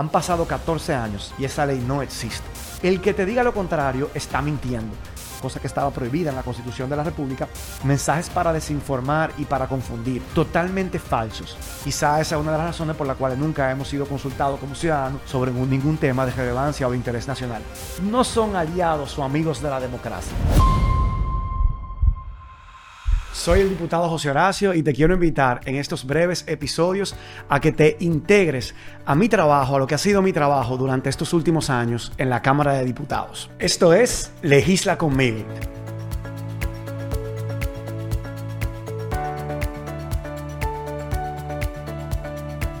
[0.00, 2.46] Han pasado 14 años y esa ley no existe.
[2.82, 4.96] El que te diga lo contrario está mintiendo
[5.42, 7.48] cosa que estaba prohibida en la Constitución de la República,
[7.84, 11.56] mensajes para desinformar y para confundir, totalmente falsos.
[11.82, 14.74] Quizá esa es una de las razones por las cuales nunca hemos sido consultados como
[14.74, 17.62] ciudadanos sobre ningún tema de relevancia o de interés nacional.
[18.02, 20.36] No son aliados o amigos de la democracia.
[23.40, 27.14] Soy el diputado José Horacio y te quiero invitar en estos breves episodios
[27.48, 28.74] a que te integres
[29.06, 32.28] a mi trabajo, a lo que ha sido mi trabajo durante estos últimos años en
[32.28, 33.50] la Cámara de Diputados.
[33.58, 35.46] Esto es Legisla conmigo.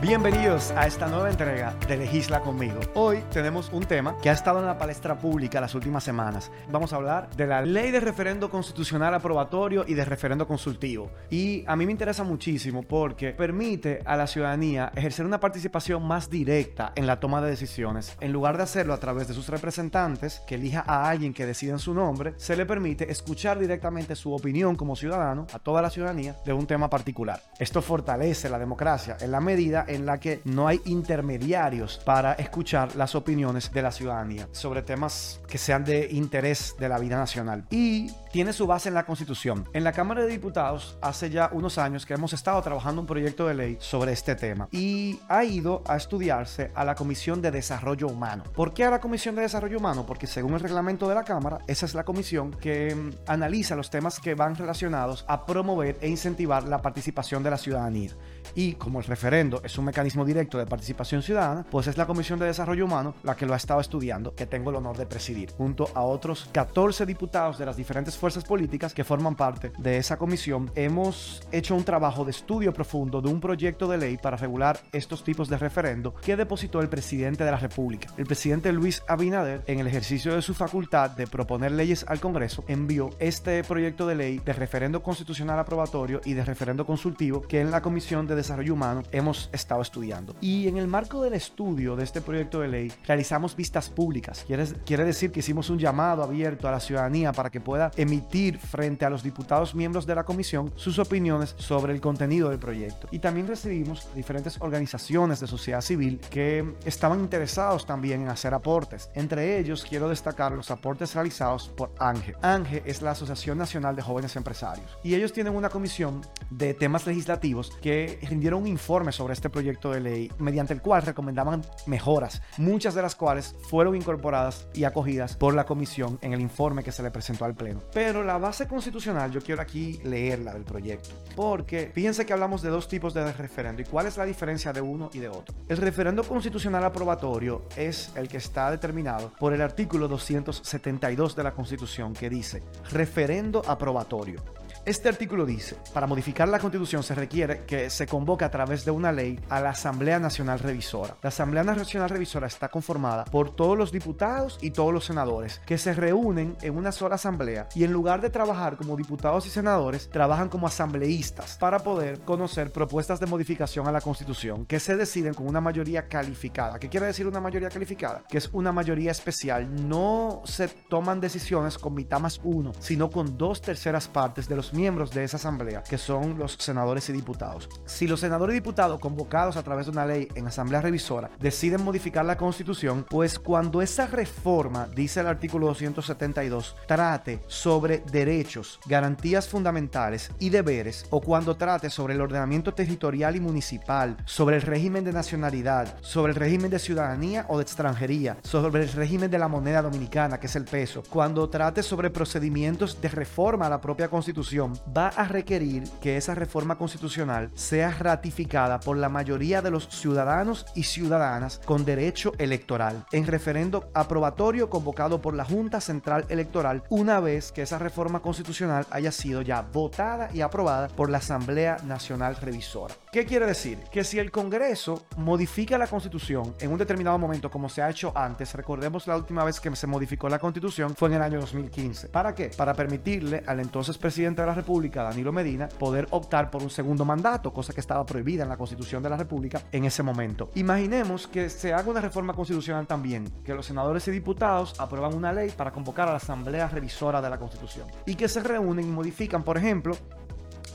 [0.02, 2.80] Bienvenidos a esta nueva entrega de Legisla conmigo.
[2.94, 6.50] Hoy tenemos un tema que ha estado en la palestra pública las últimas semanas.
[6.70, 11.10] Vamos a hablar de la ley de referendo constitucional aprobatorio y de referendo consultivo.
[11.28, 16.30] Y a mí me interesa muchísimo porque permite a la ciudadanía ejercer una participación más
[16.30, 18.16] directa en la toma de decisiones.
[18.20, 21.72] En lugar de hacerlo a través de sus representantes, que elija a alguien que decida
[21.72, 25.90] en su nombre, se le permite escuchar directamente su opinión como ciudadano a toda la
[25.90, 27.42] ciudadanía de un tema particular.
[27.58, 32.96] Esto fortalece la democracia en la medida en la que no hay intermediarios para escuchar
[32.96, 37.64] las opiniones de la ciudadanía sobre temas que sean de interés de la vida nacional.
[37.70, 39.68] Y tiene su base en la Constitución.
[39.72, 43.46] En la Cámara de Diputados hace ya unos años que hemos estado trabajando un proyecto
[43.46, 48.06] de ley sobre este tema y ha ido a estudiarse a la Comisión de Desarrollo
[48.06, 48.44] Humano.
[48.54, 50.06] ¿Por qué a la Comisión de Desarrollo Humano?
[50.06, 53.90] Porque según el reglamento de la Cámara, esa es la comisión que mm, analiza los
[53.90, 58.10] temas que van relacionados a promover e incentivar la participación de la ciudadanía.
[58.54, 62.38] Y como el referendo es un mecanismo directo de participación ciudadana, pues es la Comisión
[62.38, 65.52] de Desarrollo Humano la que lo ha estado estudiando, que tengo el honor de presidir,
[65.52, 70.18] junto a otros 14 diputados de las diferentes fuerzas políticas que forman parte de esa
[70.18, 70.70] comisión.
[70.74, 75.24] Hemos hecho un trabajo de estudio profundo de un proyecto de ley para regular estos
[75.24, 78.12] tipos de referendo que depositó el presidente de la República.
[78.18, 82.62] El presidente Luis Abinader, en el ejercicio de su facultad de proponer leyes al Congreso,
[82.68, 87.70] envió este proyecto de ley de referendo constitucional aprobatorio y de referendo consultivo que en
[87.70, 90.36] la Comisión de Desarrollo Humano hemos estado estudiando.
[90.42, 94.44] Y en el marco del estudio de este proyecto de ley, realizamos vistas públicas.
[94.46, 99.04] Quiere, decir que hicimos un llamado abierto a la ciudadanía para que pueda emitir frente
[99.04, 103.06] a los diputados miembros de la comisión sus opiniones sobre el contenido del proyecto.
[103.12, 109.10] Y también recibimos diferentes organizaciones de sociedad civil que estaban interesados también en hacer aportes.
[109.14, 112.34] Entre ellos quiero destacar los aportes realizados por ANGE.
[112.42, 114.98] ANGE es la Asociación Nacional de Jóvenes Empresarios.
[115.04, 119.92] Y ellos tienen una comisión de temas legislativos que rindieron un informe sobre este proyecto
[119.92, 125.36] de ley, mediante el cual recomendaban mejoras, muchas de las cuales fueron incorporadas y acogidas
[125.36, 127.82] por la comisión en el informe que se le presentó al Pleno.
[128.02, 132.70] Pero la base constitucional, yo quiero aquí leerla del proyecto, porque fíjense que hablamos de
[132.70, 135.54] dos tipos de referendo y cuál es la diferencia de uno y de otro.
[135.68, 141.52] El referendo constitucional aprobatorio es el que está determinado por el artículo 272 de la
[141.52, 144.40] Constitución que dice referendo aprobatorio.
[144.86, 148.90] Este artículo dice, para modificar la constitución se requiere que se convoque a través de
[148.90, 151.18] una ley a la Asamblea Nacional Revisora.
[151.22, 155.76] La Asamblea Nacional Revisora está conformada por todos los diputados y todos los senadores que
[155.76, 160.08] se reúnen en una sola asamblea y en lugar de trabajar como diputados y senadores,
[160.08, 165.34] trabajan como asambleístas para poder conocer propuestas de modificación a la constitución que se deciden
[165.34, 166.78] con una mayoría calificada.
[166.78, 168.24] ¿Qué quiere decir una mayoría calificada?
[168.26, 169.88] Que es una mayoría especial.
[169.88, 174.69] No se toman decisiones con mitad más uno, sino con dos terceras partes de los
[174.72, 177.68] miembros de esa asamblea, que son los senadores y diputados.
[177.86, 181.82] Si los senadores y diputados convocados a través de una ley en asamblea revisora deciden
[181.82, 189.48] modificar la constitución, pues cuando esa reforma, dice el artículo 272, trate sobre derechos, garantías
[189.48, 195.04] fundamentales y deberes, o cuando trate sobre el ordenamiento territorial y municipal, sobre el régimen
[195.04, 199.48] de nacionalidad, sobre el régimen de ciudadanía o de extranjería, sobre el régimen de la
[199.48, 204.08] moneda dominicana, que es el peso, cuando trate sobre procedimientos de reforma a la propia
[204.08, 209.88] constitución, va a requerir que esa reforma constitucional sea ratificada por la mayoría de los
[209.88, 216.82] ciudadanos y ciudadanas con derecho electoral en referendo aprobatorio convocado por la Junta Central Electoral
[216.88, 221.78] una vez que esa reforma constitucional haya sido ya votada y aprobada por la Asamblea
[221.84, 222.94] Nacional Revisora.
[223.12, 223.78] ¿Qué quiere decir?
[223.90, 228.12] Que si el Congreso modifica la Constitución en un determinado momento como se ha hecho
[228.14, 232.08] antes, recordemos la última vez que se modificó la Constitución fue en el año 2015.
[232.08, 232.50] ¿Para qué?
[232.56, 237.04] Para permitirle al entonces presidente de la República, Danilo Medina, poder optar por un segundo
[237.04, 240.50] mandato, cosa que estaba prohibida en la Constitución de la República en ese momento.
[240.54, 245.32] Imaginemos que se haga una reforma constitucional también, que los senadores y diputados aprueban una
[245.32, 248.90] ley para convocar a la Asamblea Revisora de la Constitución y que se reúnen y
[248.90, 249.96] modifican, por ejemplo,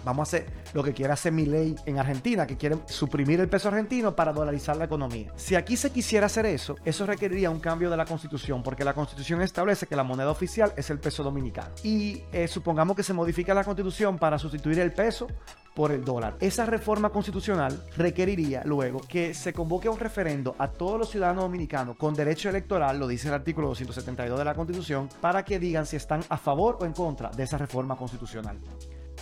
[0.06, 3.50] Vamos a hacer lo que quiere hacer mi ley en Argentina, que quiere suprimir el
[3.50, 5.34] peso argentino para dolarizar la economía.
[5.36, 8.94] Si aquí se quisiera hacer eso, eso requeriría un cambio de la constitución, porque la
[8.94, 11.74] constitución establece que la moneda oficial es el peso dominicano.
[11.84, 15.28] Y eh, supongamos que se modifica la constitución para sustituir el peso
[15.74, 16.38] por el dólar.
[16.40, 21.98] Esa reforma constitucional requeriría luego que se convoque un referendo a todos los ciudadanos dominicanos
[21.98, 25.98] con derecho electoral, lo dice el artículo 272 de la Constitución, para que digan si
[25.98, 28.58] están a favor o en contra de esa reforma constitucional.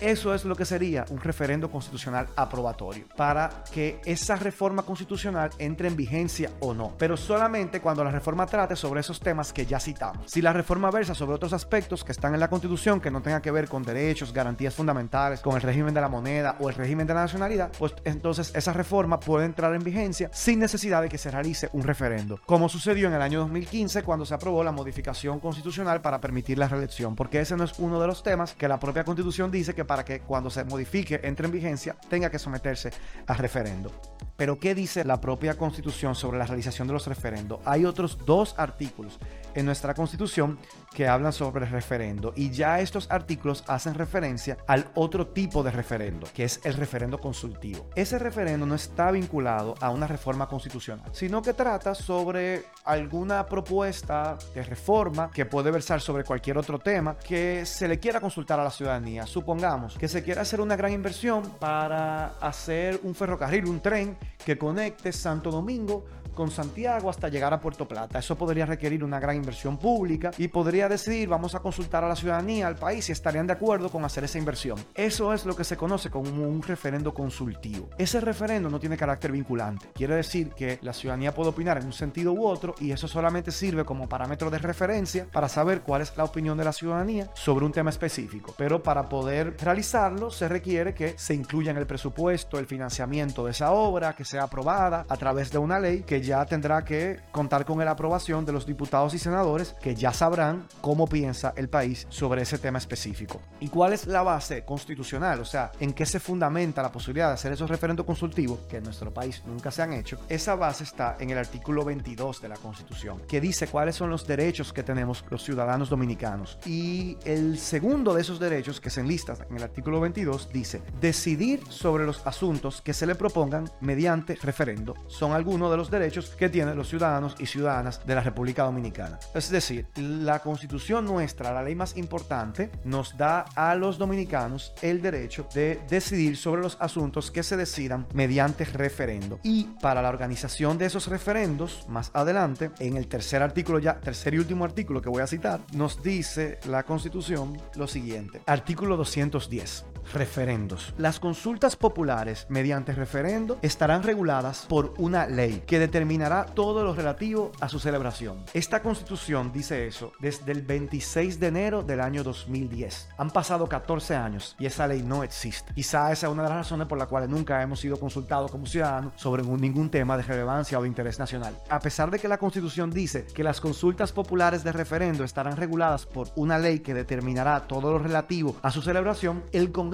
[0.03, 5.88] Eso es lo que sería un referendo constitucional aprobatorio para que esa reforma constitucional entre
[5.88, 9.79] en vigencia o no, pero solamente cuando la reforma trate sobre esos temas que ya
[9.79, 10.29] citamos.
[10.29, 13.41] Si la reforma versa sobre otros aspectos que están en la Constitución que no tengan
[13.41, 17.07] que ver con derechos, garantías fundamentales, con el régimen de la moneda o el régimen
[17.07, 21.17] de la nacionalidad, pues entonces esa reforma puede entrar en vigencia sin necesidad de que
[21.17, 25.39] se realice un referendo, como sucedió en el año 2015 cuando se aprobó la modificación
[25.39, 28.81] constitucional para permitir la reelección, porque ese no es uno de los temas que la
[28.81, 32.90] propia Constitución dice que para que cuando se modifique, entre en vigencia, tenga que someterse
[33.28, 33.92] a referendo.
[34.36, 37.60] Pero ¿qué dice la propia Constitución sobre la realización de los referendos?
[37.66, 39.19] Hay otros dos artículos
[39.55, 40.59] en nuestra Constitución
[40.94, 46.27] que hablan sobre referendo y ya estos artículos hacen referencia al otro tipo de referendo,
[46.33, 47.89] que es el referendo consultivo.
[47.95, 54.38] Ese referendo no está vinculado a una reforma constitucional, sino que trata sobre alguna propuesta
[54.53, 58.63] de reforma que puede versar sobre cualquier otro tema que se le quiera consultar a
[58.63, 59.25] la ciudadanía.
[59.25, 64.57] Supongamos que se quiera hacer una gran inversión para hacer un ferrocarril, un tren que
[64.57, 68.19] conecte Santo Domingo con Santiago hasta llegar a Puerto Plata.
[68.19, 72.15] Eso podría requerir una gran inversión pública y podría decidir, vamos a consultar a la
[72.15, 74.77] ciudadanía, al país, si estarían de acuerdo con hacer esa inversión.
[74.94, 77.89] Eso es lo que se conoce como un referendo consultivo.
[77.97, 79.89] Ese referendo no tiene carácter vinculante.
[79.94, 83.51] Quiere decir que la ciudadanía puede opinar en un sentido u otro y eso solamente
[83.51, 87.65] sirve como parámetro de referencia para saber cuál es la opinión de la ciudadanía sobre
[87.65, 88.53] un tema específico.
[88.57, 93.51] Pero para poder realizarlo se requiere que se incluya en el presupuesto el financiamiento de
[93.51, 97.66] esa obra, que sea aprobada a través de una ley que ya tendrá que contar
[97.66, 102.06] con la aprobación de los diputados y senadores que ya sabrán cómo piensa el país
[102.10, 103.42] sobre ese tema específico.
[103.60, 105.40] ¿Y cuál es la base constitucional?
[105.40, 108.84] O sea, ¿en qué se fundamenta la posibilidad de hacer esos referendos consultivos que en
[108.84, 110.20] nuestro país nunca se han hecho?
[110.30, 114.28] Esa base está en el artículo 22 de la Constitución, que dice cuáles son los
[114.28, 116.58] derechos que tenemos los ciudadanos dominicanos.
[116.66, 121.62] Y el segundo de esos derechos que se enlista en el artículo 22 dice, decidir
[121.70, 124.94] sobre los asuntos que se le propongan mediante referendo.
[125.08, 129.19] Son algunos de los derechos que tienen los ciudadanos y ciudadanas de la República Dominicana.
[129.33, 135.01] Es decir, la constitución nuestra, la ley más importante, nos da a los dominicanos el
[135.01, 139.39] derecho de decidir sobre los asuntos que se decidan mediante referendo.
[139.44, 144.33] Y para la organización de esos referendos, más adelante, en el tercer artículo ya, tercer
[144.36, 148.42] y último artículo que voy a citar, nos dice la constitución lo siguiente.
[148.45, 149.93] Artículo 210.
[150.11, 150.94] Referendos.
[150.97, 157.51] Las consultas populares mediante referendo estarán reguladas por una ley que determinará todo lo relativo
[157.59, 158.44] a su celebración.
[158.53, 163.09] Esta constitución dice eso desde el 26 de enero del año 2010.
[163.17, 165.73] Han pasado 14 años y esa ley no existe.
[165.73, 168.65] Quizá esa es una de las razones por las cuales nunca hemos sido consultados como
[168.65, 171.57] ciudadanos sobre ningún tema de relevancia o de interés nacional.
[171.69, 176.05] A pesar de que la constitución dice que las consultas populares de referendo estarán reguladas
[176.05, 179.93] por una ley que determinará todo lo relativo a su celebración, el Congreso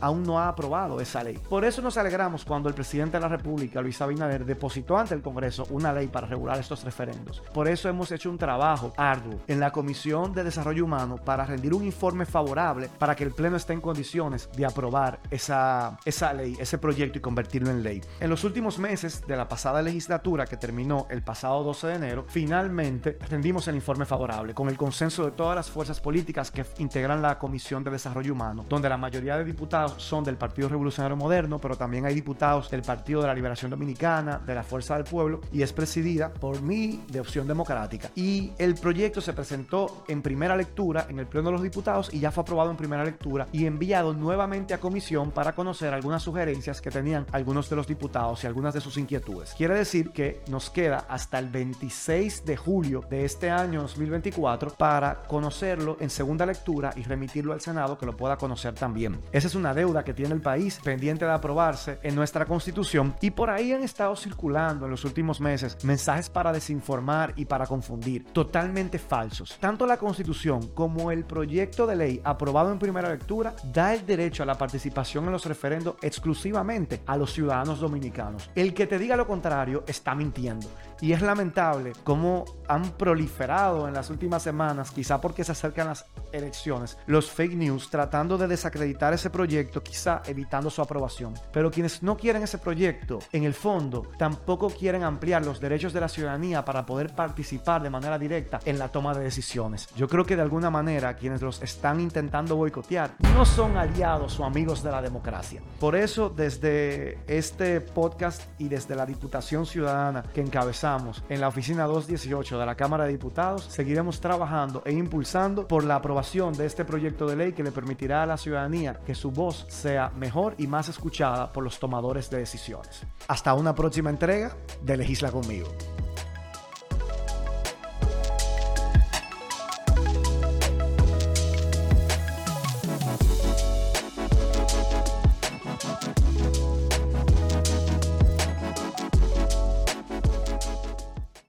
[0.00, 1.38] aún no ha aprobado esa ley.
[1.48, 5.22] Por eso nos alegramos cuando el presidente de la República, Luis Abinader, depositó ante el
[5.22, 7.42] Congreso una ley para regular estos referendos.
[7.54, 11.72] Por eso hemos hecho un trabajo arduo en la Comisión de Desarrollo Humano para rendir
[11.72, 16.56] un informe favorable para que el Pleno esté en condiciones de aprobar esa, esa ley,
[16.60, 18.02] ese proyecto y convertirlo en ley.
[18.20, 22.24] En los últimos meses de la pasada legislatura que terminó el pasado 12 de enero,
[22.28, 27.22] finalmente rendimos el informe favorable con el consenso de todas las fuerzas políticas que integran
[27.22, 31.58] la Comisión de Desarrollo Humano, donde la mayoría de diputados son del Partido Revolucionario Moderno,
[31.58, 35.40] pero también hay diputados del Partido de la Liberación Dominicana, de la Fuerza del Pueblo
[35.52, 38.10] y es presidida por mí de Opción Democrática.
[38.14, 42.20] Y el proyecto se presentó en primera lectura en el Pleno de los Diputados y
[42.20, 46.80] ya fue aprobado en primera lectura y enviado nuevamente a comisión para conocer algunas sugerencias
[46.80, 49.54] que tenían algunos de los diputados y algunas de sus inquietudes.
[49.56, 55.22] Quiere decir que nos queda hasta el 26 de julio de este año 2024 para
[55.26, 59.18] conocerlo en segunda lectura y remitirlo al Senado que lo pueda conocer también.
[59.30, 63.30] Esa es una deuda que tiene el país pendiente de aprobarse en nuestra constitución y
[63.30, 68.24] por ahí han estado circulando en los últimos meses mensajes para desinformar y para confundir,
[68.32, 69.56] totalmente falsos.
[69.60, 74.42] Tanto la constitución como el proyecto de ley aprobado en primera lectura da el derecho
[74.42, 78.50] a la participación en los referendos exclusivamente a los ciudadanos dominicanos.
[78.54, 80.68] El que te diga lo contrario está mintiendo.
[81.00, 86.06] Y es lamentable cómo han proliferado en las últimas semanas, quizá porque se acercan las
[86.32, 91.34] elecciones, los fake news tratando de desacreditar ese proyecto, quizá evitando su aprobación.
[91.52, 96.00] Pero quienes no quieren ese proyecto, en el fondo, tampoco quieren ampliar los derechos de
[96.00, 99.88] la ciudadanía para poder participar de manera directa en la toma de decisiones.
[99.96, 104.44] Yo creo que de alguna manera quienes los están intentando boicotear no son aliados o
[104.44, 105.62] amigos de la democracia.
[105.80, 110.87] Por eso, desde este podcast y desde la Diputación Ciudadana que encabezamos
[111.28, 115.96] en la oficina 218 de la Cámara de Diputados, seguiremos trabajando e impulsando por la
[115.96, 119.66] aprobación de este proyecto de ley que le permitirá a la ciudadanía que su voz
[119.68, 123.02] sea mejor y más escuchada por los tomadores de decisiones.
[123.26, 125.68] Hasta una próxima entrega de Legisla conmigo.